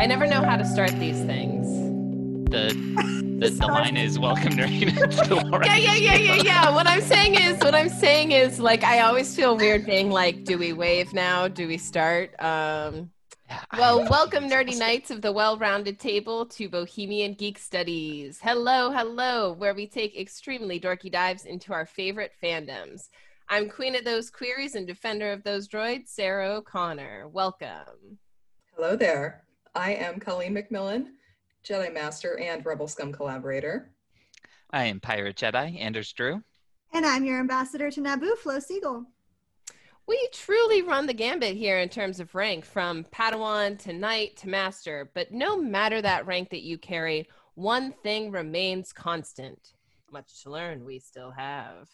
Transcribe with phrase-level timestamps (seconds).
[0.00, 1.66] I never know how to start these things.
[2.50, 2.72] The
[3.38, 6.74] the, the line is welcome to the Yeah, yeah, yeah, yeah, yeah.
[6.74, 10.44] What I'm saying is, what I'm saying is, like, I always feel weird being like,
[10.44, 11.48] do we wave now?
[11.48, 12.30] Do we start?
[12.42, 13.10] Um,
[13.76, 18.38] well, welcome, nerdy knights of the well-rounded table, to Bohemian Geek Studies.
[18.42, 23.10] Hello, hello, where we take extremely dorky dives into our favorite fandoms.
[23.50, 27.28] I'm queen of those queries and defender of those droids, Sarah O'Connor.
[27.28, 28.18] Welcome.
[28.74, 29.44] Hello there.
[29.74, 31.06] I am Colleen McMillan,
[31.64, 33.92] Jedi Master and Rebel Scum collaborator.
[34.72, 36.42] I am Pirate Jedi, Anders Drew.
[36.92, 39.06] And I'm your ambassador to Naboo, Flo Siegel.
[40.08, 44.48] We truly run the gambit here in terms of rank, from Padawan to Knight to
[44.48, 45.08] Master.
[45.14, 49.74] But no matter that rank that you carry, one thing remains constant.
[50.10, 51.88] Much to learn, we still have.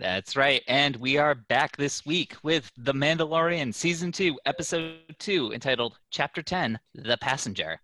[0.00, 0.62] That's right.
[0.66, 6.42] And we are back this week with The Mandalorian Season 2, Episode 2, entitled Chapter
[6.42, 7.78] 10 The Passenger.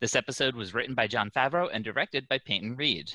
[0.00, 3.12] This episode was written by Jon Favreau and directed by Peyton Reed.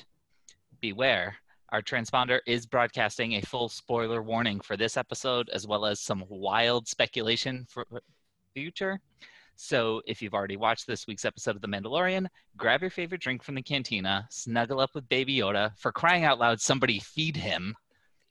[0.80, 1.36] Beware,
[1.72, 6.24] our transponder is broadcasting a full spoiler warning for this episode, as well as some
[6.30, 7.84] wild speculation for
[8.54, 8.98] future.
[9.56, 13.42] So, if you've already watched this week's episode of The Mandalorian, grab your favorite drink
[13.42, 15.72] from the cantina, snuggle up with Baby Yoda.
[15.76, 17.74] For crying out loud, somebody feed him.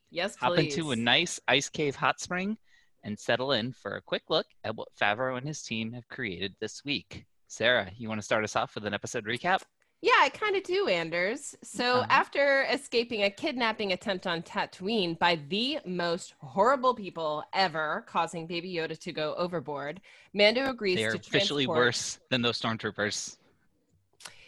[0.10, 0.76] Yes, Hop please.
[0.78, 2.58] into a nice ice cave hot spring
[3.04, 6.56] and settle in for a quick look at what Favreau and his team have created
[6.60, 7.26] this week.
[7.48, 9.62] Sarah, you want to start us off with an episode recap?
[10.02, 11.56] Yeah, I kind of do, Anders.
[11.64, 12.08] So, Uh-huh.
[12.10, 18.74] after escaping a kidnapping attempt on Tatooine by the most horrible people ever, causing Baby
[18.76, 20.00] Yoda to go overboard,
[20.34, 23.38] Mando agrees They are to officially transport- worse than those stormtroopers.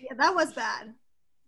[0.02, 0.93] Yeah, that was bad.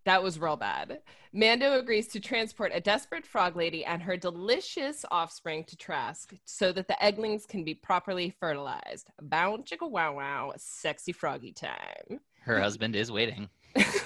[0.05, 0.99] That was real bad.
[1.31, 6.71] Mando agrees to transport a desperate frog lady and her delicious offspring to Trask so
[6.73, 9.11] that the egglings can be properly fertilized.
[9.21, 12.19] Bow chicka wow wow, sexy froggy time.
[12.41, 13.47] Her husband is waiting.
[13.77, 14.01] She's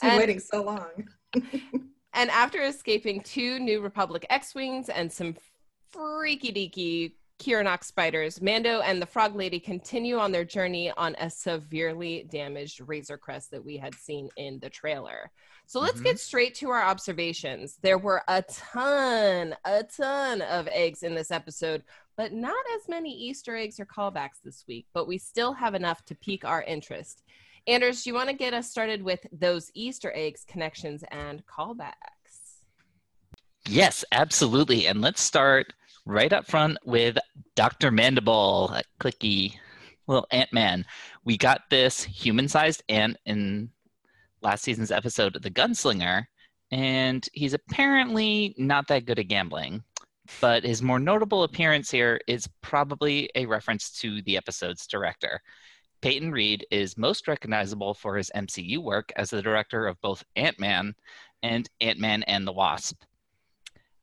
[0.00, 1.08] been And- waiting so long.
[2.14, 5.34] And after escaping two New Republic X Wings and some
[5.90, 11.28] freaky deaky Kiranok spiders, Mando and the Frog Lady continue on their journey on a
[11.28, 15.32] severely damaged Razor Crest that we had seen in the trailer.
[15.66, 16.04] So let's Mhm.
[16.04, 17.78] get straight to our observations.
[17.82, 21.82] There were a ton, a ton of eggs in this episode,
[22.16, 26.04] but not as many Easter eggs or callbacks this week, but we still have enough
[26.04, 27.24] to pique our interest.
[27.66, 32.60] Anders, do you want to get us started with those Easter eggs, connections, and callbacks?
[33.66, 34.86] Yes, absolutely.
[34.86, 35.72] And let's start
[36.04, 37.16] right up front with
[37.54, 37.90] Dr.
[37.90, 39.54] Mandible, clicky
[40.06, 40.84] little Ant Man.
[41.24, 43.70] We got this human sized ant in
[44.40, 46.24] last season's episode The Gunslinger,
[46.70, 49.82] and he's apparently not that good at gambling.
[50.40, 55.40] But his more notable appearance here is probably a reference to the episode's director.
[56.00, 60.58] Peyton Reed is most recognizable for his MCU work as the director of both Ant
[60.58, 60.94] Man
[61.42, 63.02] and Ant Man and the Wasp.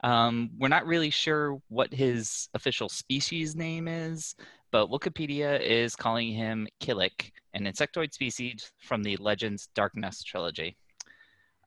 [0.01, 4.35] Um, we're not really sure what his official species name is,
[4.71, 10.77] but Wikipedia is calling him Killik, an insectoid species from the Legends Dark Nest trilogy.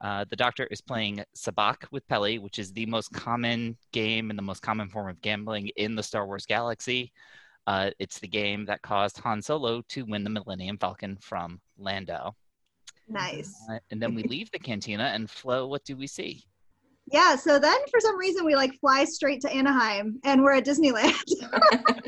[0.00, 4.38] Uh, the Doctor is playing Sabacc with Peli, which is the most common game and
[4.38, 7.12] the most common form of gambling in the Star Wars galaxy.
[7.68, 12.34] Uh, it's the game that caused Han Solo to win the Millennium Falcon from Lando.
[13.08, 13.54] Nice.
[13.70, 16.44] Uh, and then we leave the cantina, and Flo, what do we see?
[17.12, 20.64] Yeah, so then for some reason we like fly straight to Anaheim and we're at
[20.64, 21.12] Disneyland.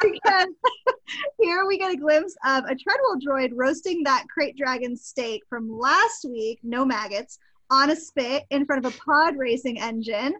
[0.00, 0.48] because
[1.40, 5.68] here we get a glimpse of a Treadwell droid roasting that krayt dragon steak from
[5.68, 7.38] last week, no maggots,
[7.70, 10.34] on a spit in front of a pod racing engine.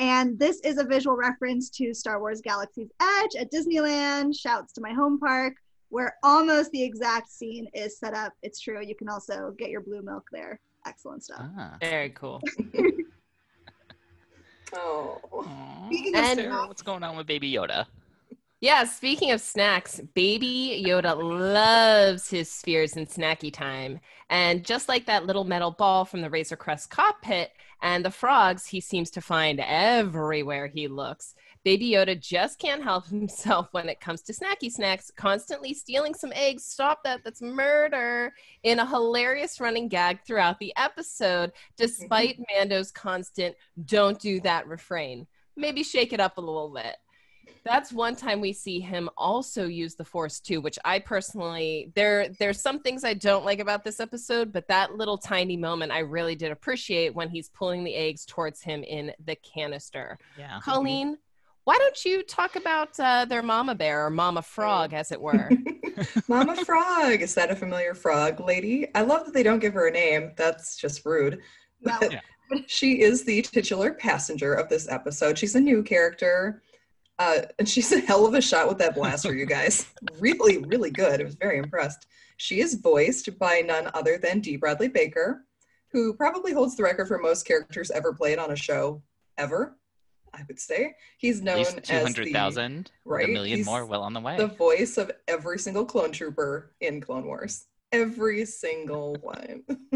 [0.00, 4.38] And this is a visual reference to Star Wars Galaxy's Edge at Disneyland.
[4.38, 5.54] Shouts to my home park,
[5.88, 8.32] where almost the exact scene is set up.
[8.42, 8.80] It's true.
[8.84, 10.60] You can also get your blue milk there.
[10.86, 11.46] Excellent stuff.
[11.58, 11.76] Ah.
[11.80, 12.40] Very cool.
[14.74, 15.18] Oh.
[15.32, 15.86] Aw.
[15.86, 17.86] Speaking of And- Sarah, what's going on with Baby Yoda?
[18.60, 24.00] Yeah, speaking of snacks, baby Yoda loves his spheres in snacky time.
[24.30, 28.66] And just like that little metal ball from the Razor Crest cockpit and the frogs
[28.66, 34.00] he seems to find everywhere he looks, baby Yoda just can't help himself when it
[34.00, 36.64] comes to snacky snacks, constantly stealing some eggs.
[36.64, 38.32] Stop that, that's murder.
[38.62, 42.58] In a hilarious running gag throughout the episode, despite mm-hmm.
[42.58, 45.26] Mando's constant don't do that refrain.
[45.56, 46.96] Maybe shake it up a little bit
[47.64, 52.28] that's one time we see him also use the force too which i personally there
[52.38, 55.98] there's some things i don't like about this episode but that little tiny moment i
[55.98, 60.60] really did appreciate when he's pulling the eggs towards him in the canister Yeah.
[60.62, 61.18] colleen
[61.68, 65.50] why don't you talk about uh, their mama bear or mama frog as it were
[66.28, 67.20] Mama Frog.
[67.20, 68.86] Is that a familiar frog lady?
[68.94, 70.32] I love that they don't give her a name.
[70.34, 71.40] That's just rude.
[71.82, 71.94] No.
[72.00, 72.20] But Yeah.
[72.66, 75.36] she is the titular passenger of this episode.
[75.36, 76.62] She's a new character.
[77.18, 79.88] Uh, and she's a hell of a shot with that blaster, you guys.
[80.18, 81.20] really, really good.
[81.20, 82.06] I was very impressed.
[82.38, 85.44] She is voiced by none other than Dee Bradley Baker,
[85.92, 89.02] who probably holds the record for most characters ever played on a show
[89.36, 89.76] ever,
[90.34, 90.94] I would say.
[91.18, 92.32] He's At known least as two hundred
[93.04, 93.28] right?
[93.28, 94.36] a million He's more, well on the way.
[94.36, 97.66] the voice of every single clone trooper in Clone Wars.
[97.92, 99.62] Every single one.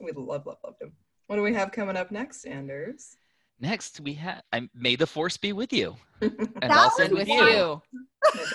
[0.00, 0.92] we love, love, loved him.
[1.26, 3.16] What do we have coming up next, Anders?
[3.60, 7.34] Next, we have I May the Force be with you, and also with you.
[7.34, 7.82] you.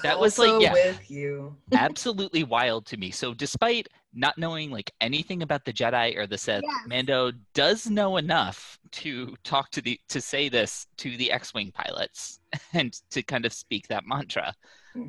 [0.03, 0.73] That was like, yeah.
[0.73, 1.55] with you.
[1.73, 3.11] Absolutely wild to me.
[3.11, 6.73] So, despite not knowing like anything about the Jedi or the Sith, Yes.
[6.85, 12.39] Mando does know enough to talk to the to say this to the X-wing pilots
[12.73, 14.53] and to kind of speak that mantra.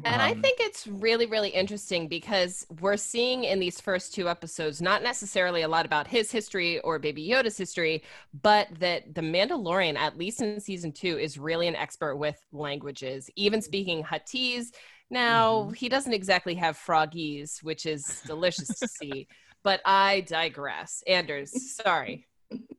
[0.05, 4.29] And I Um, think it's really, really interesting because we're seeing in these first two
[4.29, 8.03] episodes not necessarily a lot about his history or Baby Yoda's history,
[8.43, 13.31] but that the Mandalorian, at least in season two, is really an expert with languages,
[13.37, 14.73] even speaking Huttese.
[15.11, 19.27] Now, he doesn't exactly have froggies, which is delicious to see,
[19.63, 21.03] but I digress.
[21.07, 22.27] Anders, sorry.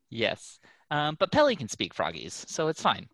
[0.09, 0.59] Yes,
[0.91, 3.09] um, but Peli can speak Froggies, so it's fine.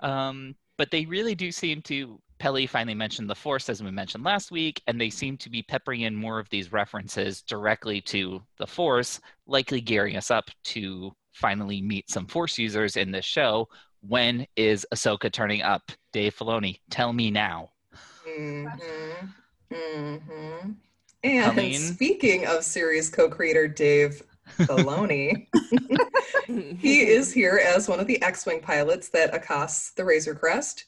[0.00, 2.20] Um, but they really do seem to.
[2.38, 5.62] Peli finally mentioned the Force, as we mentioned last week, and they seem to be
[5.62, 11.14] peppering in more of these references directly to the Force, likely gearing us up to
[11.32, 13.68] finally meet some Force users in this show.
[14.06, 15.90] When is Ahsoka turning up?
[16.12, 17.70] Dave Filoni, tell me now.
[18.26, 19.32] Mhm.
[19.70, 20.76] Mhm.
[21.24, 21.80] And Colleen?
[21.80, 24.22] speaking of series co-creator Dave
[24.58, 25.48] Filoni,
[26.78, 30.84] he is here as one of the X-wing pilots that accosts the Razor Crest.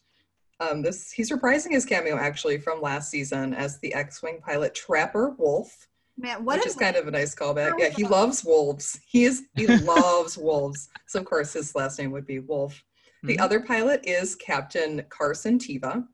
[0.60, 5.30] Um, this he's reprising his cameo actually from last season as the X-wing pilot Trapper
[5.38, 7.74] Wolf, Man, what which is kind of a nice callback.
[7.78, 8.98] Yeah, he loves wolves.
[9.06, 10.88] He is he loves wolves.
[11.06, 12.82] So of course his last name would be Wolf.
[13.22, 13.40] The Mhm.
[13.40, 16.06] other pilot is Captain Carson Tiva.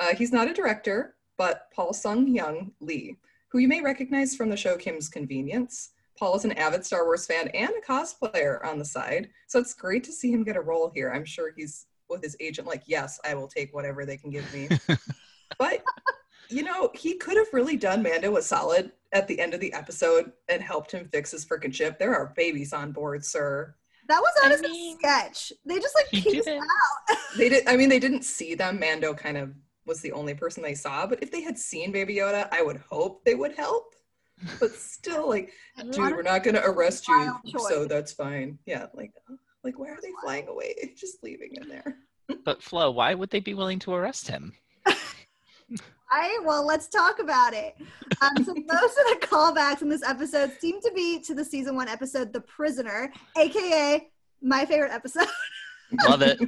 [0.00, 3.16] Uh, he's not a director, but Paul Sun-Hyung Lee,
[3.48, 5.90] who you may recognize from the show Kim's Convenience.
[6.18, 9.74] Paul is an avid Star Wars fan and a cosplayer on the side, so it's
[9.74, 11.12] great to see him get a role here.
[11.12, 14.52] I'm sure he's with his agent, like, yes, I will take whatever they can give
[14.52, 14.68] me.
[15.58, 15.82] but
[16.48, 19.72] you know, he could have really done Mando a solid at the end of the
[19.72, 21.98] episode and helped him fix his freaking ship.
[21.98, 23.74] There are babies on board, sir.
[24.08, 25.52] that was I honestly mean, a sketch.
[25.64, 26.60] They just like he pieced did it.
[26.60, 27.16] out.
[27.36, 29.52] they did i mean they didn't see them mando kind of
[29.84, 32.78] was the only person they saw but if they had seen baby yoda i would
[32.90, 33.94] hope they would help
[34.60, 35.52] but still like
[35.90, 39.12] dude we're not going to arrest you Wild so that's fine yeah like
[39.66, 41.96] like why are they flying away just leaving him there
[42.44, 44.52] But Flo, why would they be willing to arrest him?
[44.86, 44.94] All
[46.12, 47.76] right, well, let's talk about it.
[48.20, 51.76] Um, so most of the callbacks in this episode seem to be to the season
[51.76, 54.08] one episode, "The Prisoner," aka
[54.42, 55.28] my favorite episode.
[56.08, 56.38] Love it.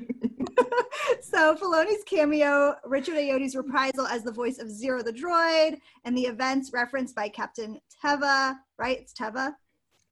[1.21, 6.27] so Filoni's cameo, Richard Ayoade's reprisal as the voice of Zero the droid, and the
[6.27, 8.57] events referenced by Captain Teva.
[8.79, 9.53] Right, it's Teva.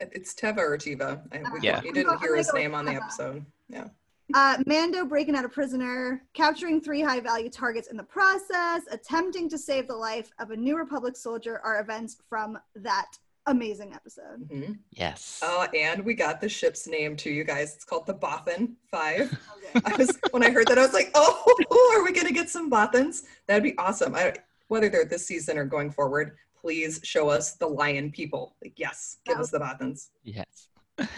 [0.00, 1.82] It's teva or tiva I, we, Yeah.
[1.82, 3.88] you didn't hear his name on the episode yeah
[4.34, 9.48] Uh, Mando breaking out a prisoner, capturing three high value targets in the process, attempting
[9.48, 13.06] to save the life of a New Republic soldier are events from that
[13.46, 14.48] amazing episode.
[14.48, 14.78] Mhm.
[14.90, 15.40] Yes.
[15.44, 19.38] uh, and we got the ship's name too you guys it's called the bothan 5
[19.84, 22.68] I was when I heard that I was like, oh, are we gonna get some
[22.68, 23.22] Bothans?
[23.46, 24.16] That'd be awesome.
[24.16, 24.34] I,
[24.68, 28.56] whether they're this season or going forward, please show us the lion people.
[28.62, 30.08] Like, yes, give us the Bothans.
[30.24, 30.68] Yes.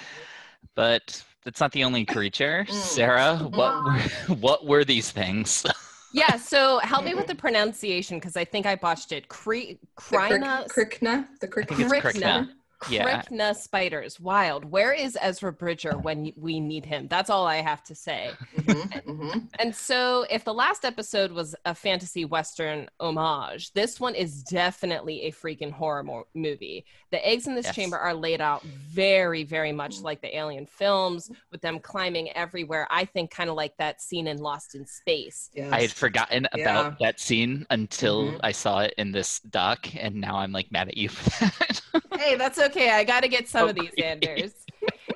[0.75, 2.65] But that's not the only creature.
[2.71, 2.73] Mm.
[2.73, 5.67] Sarah, what were, what were these things?
[6.13, 9.29] yeah, so help me with the pronunciation because I think I botched it.
[9.29, 12.01] Cre- The Crina, crick, Krykna, the I Krykna.
[12.01, 12.49] Krykna.
[12.81, 13.31] Krykna.
[13.31, 13.53] Yeah.
[13.53, 14.21] Spiders.
[14.21, 14.65] Wild.
[14.65, 17.09] Where is Ezra Bridger when we need him?
[17.09, 18.31] That's all I have to say.
[18.57, 19.49] Mhm, mhm.
[19.59, 25.23] And so, if the last episode was a fantasy western homage, this one is definitely
[25.23, 26.85] a freaking horror mo- movie.
[27.11, 27.75] The eggs in this Yes.
[27.75, 32.87] chamber are laid out very, very much like the alien films, with them climbing everywhere.
[32.91, 35.51] I think kind of like that scene in Lost in Space.
[35.53, 35.73] Yes.
[35.73, 36.63] I had forgotten Yeah.
[36.63, 38.41] about that scene until Mhm.
[38.45, 41.81] I saw it in this doc, and now I'm like mad at you for that.
[42.19, 42.68] Hey, that's okay.
[42.77, 44.03] I got to get some of these, Okay.
[44.05, 44.55] Anders.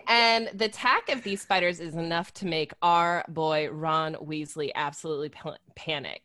[0.09, 5.29] And the attack of these spiders is enough to make our boy Ron Weasley absolutely
[5.29, 6.23] pa- panic.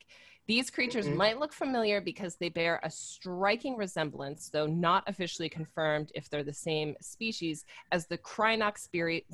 [0.48, 1.16] These creatures Mhm.
[1.16, 6.44] might look familiar because they bear a striking resemblance, though not officially confirmed if they're
[6.44, 9.26] the same species as the Krynox spirit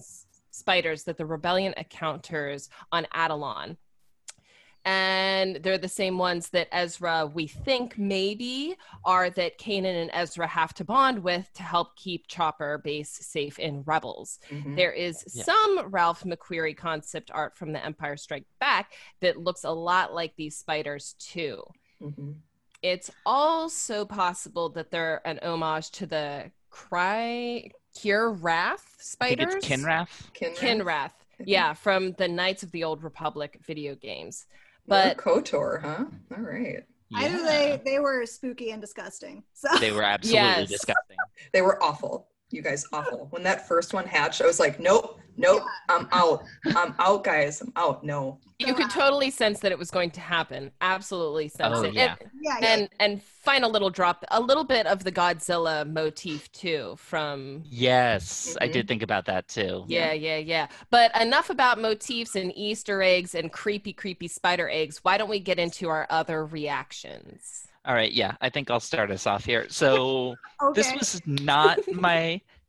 [0.51, 3.77] spiders that the rebellion encounters on Atollon.
[4.85, 8.75] And they're the same ones that Ezra, we think maybe,
[9.05, 13.59] are that Kanan and Ezra have to bond with to help keep Chopper base safe
[13.59, 14.39] in Rebels.
[14.49, 14.75] Mhm.
[14.75, 15.43] There is Yeah.
[15.43, 20.35] some Ralph McQuarrie concept art from The Empire Strike Back that looks a lot like
[20.35, 21.63] these spiders too.
[22.01, 22.35] Mhm.
[22.81, 28.83] It's also possible that they're an homage to the Cry Cure Wrath
[29.21, 29.55] I think spiders.
[29.55, 30.31] it's Kinrath.
[30.33, 30.57] Kinrath.
[30.57, 31.11] Kinrath.
[31.45, 34.45] Yeah, from the Knights of the Old Republic video games.
[34.87, 36.05] But But Kotor, huh?
[36.35, 36.83] All right.
[37.15, 37.45] Either Yeah.
[37.45, 39.43] they they were spooky and disgusting.
[39.53, 40.69] So They were absolutely Yes.
[40.69, 41.17] disgusting.
[41.53, 42.27] They were awful.
[42.49, 43.27] You guys awful.
[43.31, 46.43] When that first one hatched, I was like, nope, nope, I'm out.
[46.75, 47.61] I'm out, guys.
[47.61, 48.03] I'm out.
[48.03, 48.39] No.
[48.59, 50.71] you could totally sense that it was going to happen.
[50.81, 51.93] Absolutely sense Oh, it.
[51.93, 52.15] yeah.
[52.21, 52.67] And, yeah, yeah.
[52.73, 58.55] and and final little drop, a little bit of the Godzilla motif too from Yes,
[58.61, 58.71] I Mhm.
[58.71, 59.83] did think about that too.
[59.87, 60.67] Yeah, yeah, yeah.
[60.89, 64.99] But enough about motifs and Easter eggs and creepy, creepy spider eggs.
[65.03, 67.67] Why don't we get into our other reactions?
[67.85, 69.65] All right, yeah, I think I'll start us off here.
[69.69, 70.81] So okay.
[70.81, 72.39] this was not my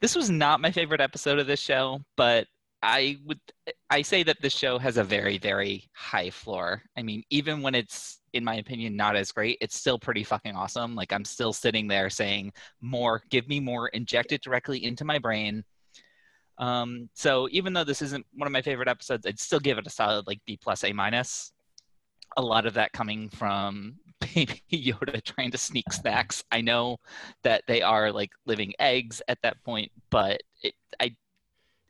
[0.00, 2.46] this was not my favorite episode of this show, but
[2.82, 3.40] I would
[3.90, 6.82] I say that this show has a very very high floor.
[6.96, 10.56] I mean, even when it's in my opinion not as great, it's still pretty fucking
[10.56, 10.94] awesome.
[10.94, 15.18] Like I'm still sitting there saying more, give me more, inject it directly into my
[15.18, 15.64] brain.
[16.58, 19.86] Um, so even though this isn't one of my favorite episodes, I'd still give it
[19.86, 21.52] a solid like B plus A minus.
[22.36, 26.44] A lot of that coming from Baby Yoda trying to sneak snacks.
[26.50, 26.98] I know
[27.42, 31.16] that they are like living eggs at that point, but it, I,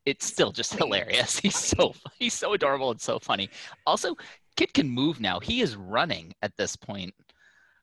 [0.07, 1.39] it's still just hilarious.
[1.43, 3.51] He's so he's so adorable and so funny.
[3.87, 4.17] Also,
[4.57, 5.41] kid can move now.
[5.41, 7.15] He is running at this point.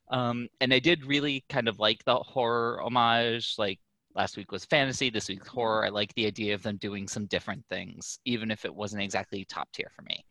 [0.09, 3.55] Um, and I did really kind of like the horror homage.
[3.57, 3.79] Like
[4.15, 5.85] last week was fantasy, this week's horror.
[5.85, 9.45] I like the idea of them doing some different things, even if it wasn't exactly
[9.45, 10.23] top tier for me.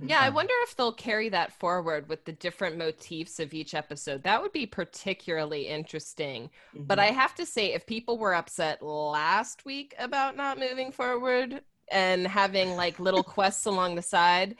[0.00, 4.22] Yeah, I wonder if they'll carry that forward with the different motifs of each episode.
[4.22, 6.50] That would be particularly interesting.
[6.88, 7.02] But Mhm.
[7.02, 12.26] I have to say, if people were upset last week about not moving forward and
[12.26, 14.56] having like little quests along the side,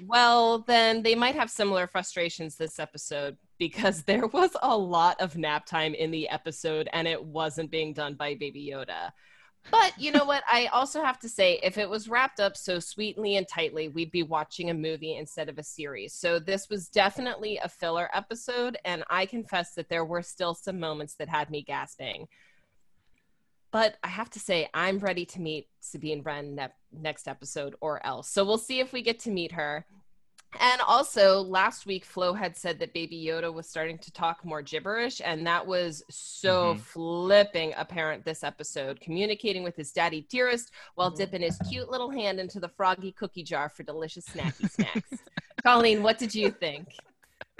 [0.00, 5.36] well, then they might have similar frustrations this episode because there was a lot of
[5.36, 9.12] nap time in the episode and it wasn't being done by Baby Yoda.
[9.70, 10.42] But you know what?
[10.50, 14.10] I also have to say, if it was wrapped up so sweetly and tightly, we'd
[14.10, 16.14] be watching a movie instead of a series.
[16.14, 20.80] So this was definitely a filler episode, and I confess that there were still some
[20.80, 22.28] moments that had me gasping.
[23.70, 28.04] But I have to say, I'm ready to meet Sabine Wren ne- next episode or
[28.06, 28.30] else.
[28.30, 29.84] So we'll see if we get to meet her.
[30.58, 34.62] And also, last week, Flo had said that Baby Yoda was starting to talk more
[34.62, 36.80] gibberish, and that was so Mhm.
[36.80, 41.16] flipping apparent this episode, communicating with his daddy dearest while Mhm.
[41.16, 45.22] dipping his cute little hand into the froggy cookie jar for delicious snacky snacks.
[45.64, 46.88] Colleen, what did you think?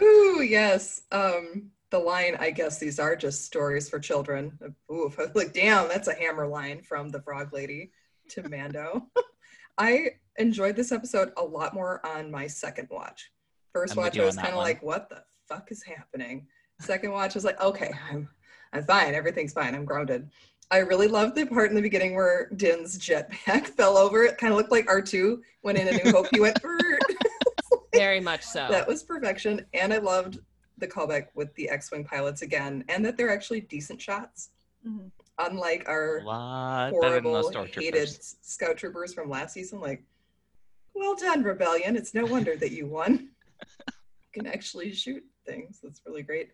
[0.00, 1.02] Ooh, yes.
[1.12, 4.58] Um, the line, I guess these are just stories for children.
[4.90, 7.92] Ooh, I was like, damn, that's a hammer line from the Frog Lady
[8.30, 9.10] to Mando.
[9.78, 13.30] I enjoyed this episode a lot more on my second watch.
[13.74, 16.46] 1st I'm watch, I was kind of like, what the fuck is happening?
[16.80, 18.28] Second watch, I was like, okay, I'm,
[18.72, 19.14] I'm fine.
[19.14, 19.74] Everything's fine.
[19.74, 20.28] I'm grounded.
[20.70, 24.22] I really loved the part in the beginning where Din's jetpack fell over.
[24.24, 26.58] It kind of looked like R2 when in A New Hope he went.
[27.94, 28.68] Very much so.
[28.70, 29.64] that was perfection.
[29.74, 30.38] And I loved
[30.76, 34.50] the callback with the X-Wing pilots again, and that they're actually decent shots,
[34.86, 35.10] Mhm.
[35.38, 38.08] unlike our lot better than those horrible, hated
[38.44, 39.80] scout troopers from last season.
[39.80, 40.04] Like,
[40.98, 41.96] well done, Rebellion.
[41.96, 43.28] It's no wonder that you won.
[43.88, 43.94] you
[44.32, 45.80] can actually shoot things.
[45.82, 46.50] That's really great.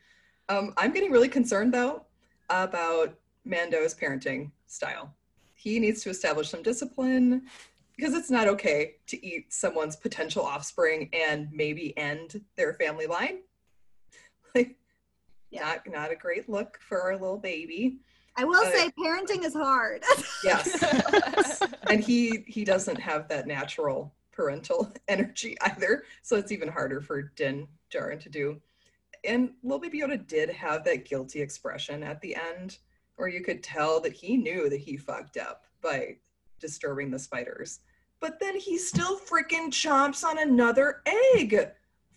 [0.48, 2.04] Um, I'm getting really concerned though
[2.50, 5.14] about Mando's parenting style.
[5.54, 7.42] He needs to establish some discipline
[7.96, 13.38] because it's not okay to eat someone's potential offspring and maybe end their family line.
[14.54, 14.76] Like,
[15.50, 15.62] Yeah.
[15.64, 17.98] not not a great look for our little baby.
[18.36, 20.02] I will Uh, say parenting is hard.
[20.44, 21.60] Yes.
[21.90, 26.04] and he he doesn't have that natural parental energy either.
[26.22, 28.60] So it's even harder for din Djarin to do.
[29.24, 32.78] And little baby yoda did have that guilty expression at the end
[33.16, 36.16] where you could tell that he knew that he fucked up by
[36.60, 37.80] disturbing the spiders.
[38.20, 41.02] But then he still freaking chomps on another
[41.34, 41.70] egg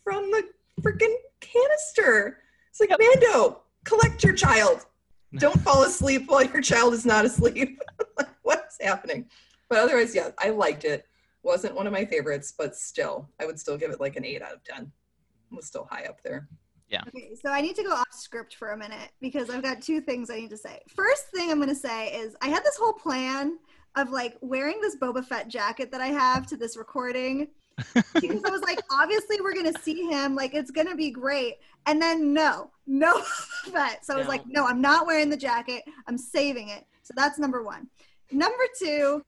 [0.04, 0.44] from the
[0.82, 2.40] freaking canister.
[2.70, 4.86] It's like mando collect your child.
[5.38, 7.80] Don't fall asleep while your child is not asleep.
[8.18, 9.30] Like what's happening?
[9.70, 11.07] But otherwise yeah i liked it
[11.44, 14.42] wasn't one of my favorites but still i would still give it like an 8
[14.42, 16.48] out of 10 it was still high up there
[16.90, 17.02] Yeah.
[17.10, 20.00] Okay, so I need to go off script for a minute because I've got two
[20.02, 20.80] things I need to say.
[20.96, 23.58] First thing I'm going to say is I had this whole plan
[23.98, 27.48] of like wearing this Boba Fett jacket that I have to this recording
[27.94, 31.56] because I was like, obviously we're gonna see him, like it's gonna be great.
[31.88, 33.22] And then no, no
[33.74, 34.30] but so I was No.
[34.30, 35.84] like, no, I'm not wearing the jacket.
[36.08, 36.86] I'm saving it.
[37.04, 37.88] So that's number one.
[38.32, 39.22] Number two,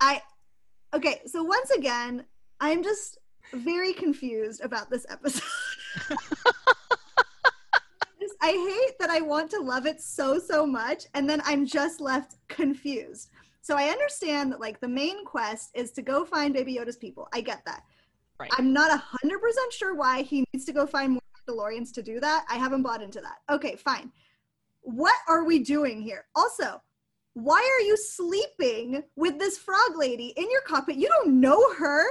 [0.00, 0.22] I
[0.96, 2.24] okay, so once again,
[2.60, 3.18] I'm just
[3.52, 5.42] very confused about this episode.
[8.42, 12.00] I hate that I want to love it so so much and then I'm just
[12.00, 13.30] left confused.
[13.60, 17.28] So I understand that like the main quest is to go find Baby Yoda's people.
[17.32, 17.82] I get that.
[18.38, 18.50] Right.
[18.56, 22.02] I'm not a hundred percent sure why he needs to go find more Mandalorians to
[22.02, 22.44] do that.
[22.48, 23.38] I haven't bought into that.
[23.52, 24.12] Okay, fine.
[24.82, 26.26] What are we doing here?
[26.36, 26.80] Also,
[27.36, 30.96] why are you sleeping with this frog lady in your cockpit?
[30.96, 32.02] You don't know her.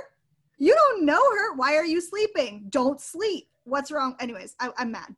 [0.59, 1.55] You don't know her.
[1.55, 2.67] Why are you sleeping?
[2.69, 3.47] Don't sleep.
[3.63, 4.15] What's wrong?
[4.19, 5.15] Anyways, I, I'm mad.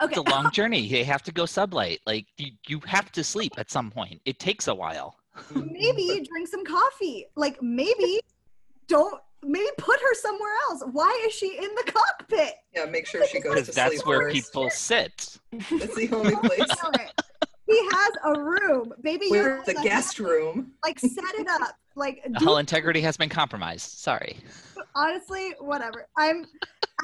[0.00, 0.14] Okay.
[0.20, 0.88] It's a long journey.
[0.88, 1.98] They have to go sublight.
[2.06, 4.20] Like you, you have to sleep at some point.
[4.24, 5.16] It takes a while.
[5.52, 7.26] maybe drink some coffee.
[7.34, 8.20] Like maybe
[8.86, 10.84] don't maybe put her somewhere else.
[10.92, 12.54] Why is she in the cockpit?
[12.72, 14.32] Yeah, make sure she goes Because to that's sleep where first.
[14.36, 15.38] people sit.
[15.50, 16.70] That's the only place.
[17.68, 17.90] Alright.
[17.92, 18.92] He has a room.
[19.02, 20.72] Baby We're Yoda the has- guest room.
[20.84, 21.76] Like set it up.
[21.96, 23.98] Like The do hull integrity has been compromised.
[23.98, 24.38] Sorry.
[24.94, 26.06] honestly, whatever.
[26.16, 26.44] I'm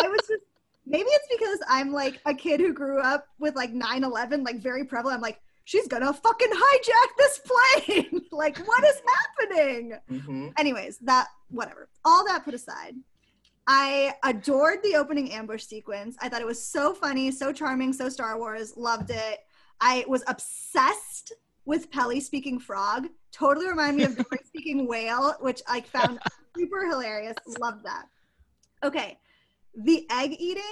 [0.03, 0.43] I was just
[0.87, 4.85] maybe it's because I'm like a kid who grew up with like 9-11, like very
[4.85, 5.17] prevalent.
[5.17, 8.21] I'm like, she's gonna fucking hijack this plane.
[8.33, 9.01] like, what is
[9.39, 9.95] happening?
[10.09, 11.89] hmm anyways, that whatever.
[12.05, 12.97] All that put aside,
[13.69, 16.17] I adored the opening ambush sequence.
[16.21, 18.77] I thought it was so funny, so charming, so Star Wars.
[18.77, 19.39] Loved it.
[19.81, 21.33] I was obsessed
[21.65, 23.09] with Peli speaking frog.
[23.33, 26.19] Totally reminded me of Dory speaking whale, which I found
[26.57, 27.37] super hilarious.
[27.61, 28.07] Loved that.
[28.83, 29.19] Okay,
[29.77, 30.63] the egg eating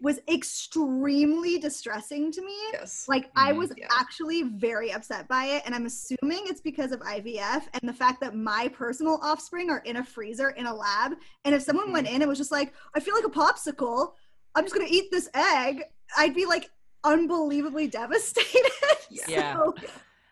[0.00, 2.56] was extremely distressing to me.
[2.72, 3.06] Yes.
[3.08, 3.56] Like I Mhm.
[3.58, 3.88] was Yeah.
[3.90, 8.20] actually very upset by it, and I'm assuming it's because of IVF and the fact
[8.20, 11.12] that my personal offspring are in a freezer in a lab.
[11.44, 12.16] And if someone went Mm-hmm.
[12.16, 14.14] in and was just like, "I feel like a popsicle,"
[14.54, 15.82] I'm just gonna eat this egg.
[16.16, 16.70] I'd be like
[17.04, 18.70] unbelievably devastated.
[19.10, 19.24] Yeah.
[19.28, 19.54] Yeah.
[19.56, 19.74] So-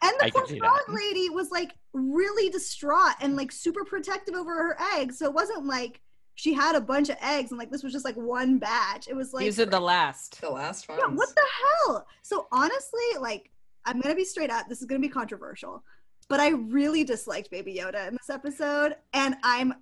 [0.02, 0.94] and the I poor can frog that.
[0.94, 5.18] lady was like really distraught and like super protective over her eggs.
[5.18, 6.00] So it wasn't like
[6.36, 9.06] she had a bunch of eggs and like this was just like one batch.
[9.08, 10.40] It was like These are the last.
[10.40, 10.98] The last one.
[10.98, 11.42] yeah, what the
[11.86, 12.06] hell?
[12.22, 13.50] So honestly, like,
[13.84, 14.66] I'm gonna be straight up.
[14.70, 15.84] This is gonna be controversial,
[16.30, 19.74] but I really disliked Baby Yoda in this episode, and I'm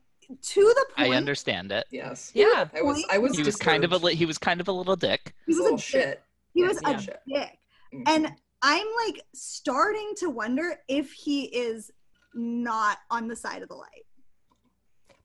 [0.42, 1.12] to the point.
[1.12, 1.86] I understand it.
[1.92, 2.32] Yes.
[2.34, 2.66] Yeah.
[2.74, 3.04] I was.
[3.12, 3.36] I was.
[3.36, 4.04] He was kind of a disturbed.
[4.04, 5.32] li- he was kind of a little dick.
[5.46, 5.84] He He's was a a little dick.
[5.86, 6.22] shit.
[6.58, 7.20] He was he's a a shit.
[7.28, 7.58] dick,
[7.94, 8.02] Mhm.
[8.08, 11.92] and I'm like starting to wonder if he is
[12.34, 14.04] not on the side of the light.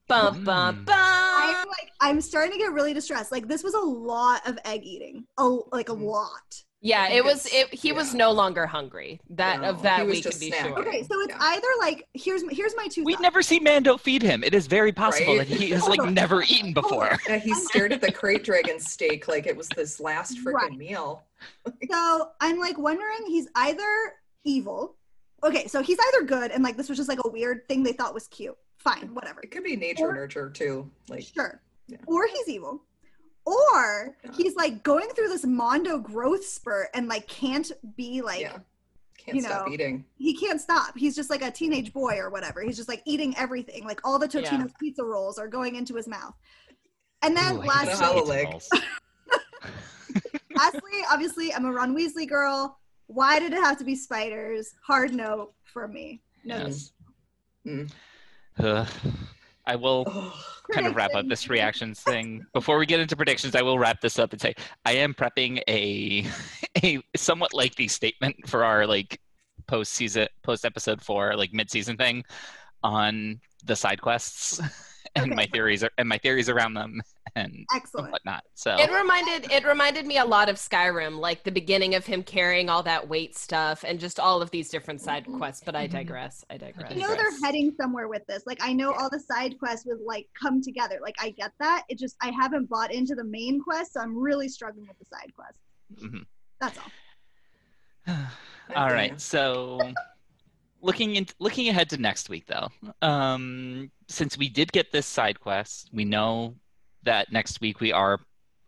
[0.07, 0.85] Bum bum Mm.
[0.85, 0.95] bum.
[0.95, 3.31] I'm like, I'm starting to get really distressed.
[3.31, 6.05] Like, this was a lot of egg eating, a like a Mhm.
[6.05, 6.63] lot.
[6.85, 7.45] Yeah, it was.
[7.45, 9.21] It, he was no longer hungry.
[9.29, 10.75] That No, of that we can be snacking.
[10.75, 10.79] sure.
[10.79, 11.37] Okay, so it's Yeah.
[11.39, 13.05] either like here's here's my two.
[13.05, 13.21] We've thoughts.
[13.23, 14.43] never seen Mando feed him.
[14.43, 15.47] It is very possible Right?
[15.47, 16.13] that he has like on.
[16.13, 17.17] never eaten before.
[17.27, 20.71] Yeah, he stared at the krayt dragon steak like it was this last freaking Right.
[20.77, 21.23] meal.
[21.89, 23.85] So I'm like wondering he's either
[24.43, 24.95] evil.
[25.43, 27.93] Okay, so he's either good and like this was just like a weird thing they
[27.93, 28.57] thought was cute.
[28.77, 29.39] Fine, whatever.
[29.41, 30.89] It could be nature Or- nurture too.
[31.07, 31.61] Like Sure.
[31.87, 31.97] Yeah.
[32.07, 32.81] Or he's evil.
[33.45, 38.57] Or he's like going through this Mondo growth spurt and like can't be like yeah,
[39.17, 40.05] can't you stop know, eating.
[40.15, 40.97] he can't stop.
[40.97, 42.61] He's just like a teenage boy or whatever.
[42.61, 43.85] He's just like eating everything.
[43.85, 44.49] Like all the Yeah.
[44.49, 46.33] Totino's pizza rolls are going into his mouth.
[47.21, 48.25] And then Ooh, last- pizza Hollow
[50.55, 52.79] lastly, obviously I'm a Ron Weasley girl.
[53.07, 54.73] Why did it have to be spiders?
[54.85, 56.21] Hard no for me.
[56.45, 56.57] No.
[56.57, 56.91] Yes.
[57.67, 57.91] Mm.
[58.59, 58.87] Ugh.
[59.65, 62.45] I will Oh, kind of wrap up this reactions thing.
[62.53, 64.53] Before we get into predictions, I will wrap this up and say
[64.85, 66.25] I am prepping a
[66.83, 69.19] a somewhat lengthy statement for our like
[69.67, 72.23] post season post episode four like mid season thing
[72.83, 74.59] on the side quests
[75.15, 75.35] and Okay.
[75.35, 76.99] my theories are, and my theories around them
[77.35, 78.11] and Excellent.
[78.11, 78.43] whatnot.
[78.55, 82.23] So It reminded it reminded me a lot of Skyrim, like the beginning of him
[82.23, 85.61] carrying all that weight stuff and just all of these different side quests.
[85.65, 85.91] But I Mhm.
[85.91, 86.43] digress.
[86.49, 86.91] I digress.
[86.91, 88.43] I know they're heading somewhere with this.
[88.47, 90.97] Like I know all the side quests would like come together.
[91.01, 91.83] Like I get that.
[91.89, 95.05] It just I haven't bought into the main quest, so I'm really struggling with the
[95.05, 95.59] side quests.
[95.95, 96.25] Mhm.
[96.59, 96.91] That's all.
[98.07, 98.27] I
[98.75, 99.17] All feel right, ya.
[99.17, 99.93] so
[100.83, 102.67] looking in, looking ahead to next week, though,
[103.01, 106.55] um, since we did get this side quest, we know
[107.03, 108.19] that next week we are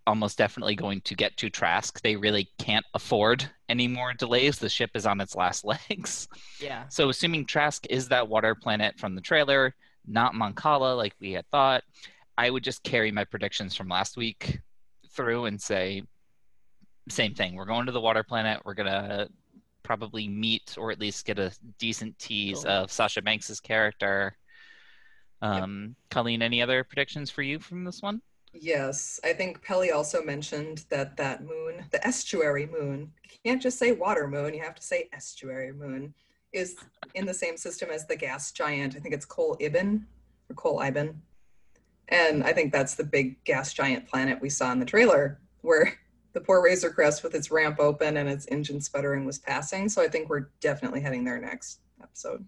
[0.08, 2.02] almost definitely going to get to Trask.
[2.02, 4.58] They really can't afford any more delays.
[4.58, 6.28] The ship is on its last legs.
[6.60, 6.88] Yeah.
[6.88, 9.76] So, assuming Trask is that water planet from the trailer,
[10.08, 11.84] not Mon Cala like we had thought,
[12.38, 14.60] I would just carry my predictions from last week
[15.12, 16.04] through and say,
[17.10, 17.56] same thing.
[17.56, 18.62] We're going to the water planet.
[18.66, 19.28] We're gonna
[19.86, 22.72] probably meet or at least get a decent tease Cool.
[22.72, 24.36] of Sasha Banks's character.
[25.42, 28.22] Um, Colleen, any other predictions for you from this one?
[28.52, 33.78] Yes, I think Peli also mentioned that that moon, the estuary moon, you can't just
[33.78, 36.14] say water moon, you have to say estuary moon,
[36.54, 36.78] is
[37.14, 38.96] in the same system as the gas giant.
[38.96, 40.04] I think it's Kol Iben
[40.50, 41.16] or Kol Iben.
[42.08, 46.00] And I think that's the big gas giant planet we saw in the trailer where
[46.36, 49.88] the poor Razor Crest with its ramp open and its engine sputtering was passing.
[49.88, 52.46] So I think we're definitely heading there next episode.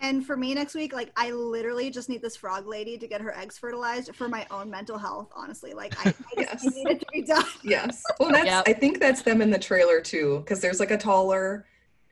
[0.00, 3.20] And for me next week, like I literally just need this frog lady to get
[3.20, 5.28] her eggs fertilized for my own mental health.
[5.36, 6.74] Honestly, like I, I just Yes.
[6.74, 7.44] need it to be done.
[7.62, 8.02] Yes.
[8.18, 8.64] Well, that's Yep.
[8.68, 11.66] I think that's them in the trailer too, because there's like a taller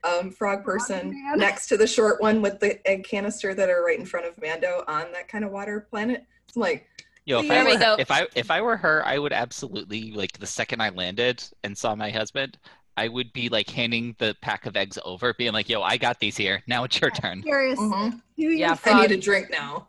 [0.04, 1.38] um, frog person man.
[1.38, 4.38] next to the short one with the egg canister that are right in front of
[4.42, 6.26] Mando on that kind of water planet.
[6.46, 6.86] It's like,
[7.24, 7.94] Yo, if There I we were go.
[7.98, 11.76] if I if I were her, I would absolutely like the second I landed and
[11.78, 12.58] saw my husband,
[12.96, 16.18] I would be like handing the pack of eggs over, being like, "Yo, I got
[16.20, 16.62] these here.
[16.66, 19.86] Now it's your turn." Seriously, mhm, do your Yeah, I need a drink now.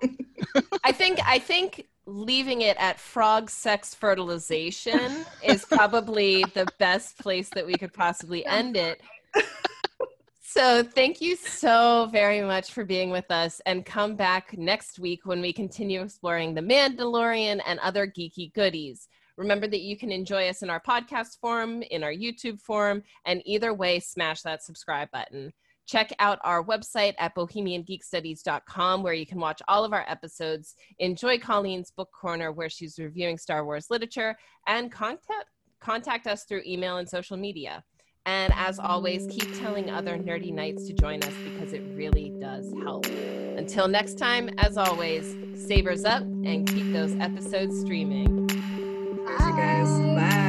[0.84, 7.50] I think I think leaving it at frog sex fertilization is probably the best place
[7.52, 9.02] that we could possibly end it.
[10.56, 15.22] So thank you so very much for being with us and come back next week
[15.26, 19.08] when we continue exploring the Mandalorian and other geeky goodies.
[19.36, 23.42] Remember that you can enjoy us in our podcast form, in our YouTube form, and
[23.48, 25.52] either way, smash that subscribe button.
[25.88, 31.40] Check out our website at bohemiangeekstudies.com where you can watch all of our episodes, enjoy
[31.40, 34.38] Colleen's book corner where she's reviewing Star Wars literature,
[34.68, 37.84] and contact contact us through email and social media.
[38.26, 42.72] And as always, keep telling other nerdy knights to join us because it really does
[42.84, 43.06] help.
[43.06, 48.48] Until next time, as always, sabers up and keep those episodes streaming.
[48.48, 49.90] Cheers, you guys.
[50.00, 50.43] Bye.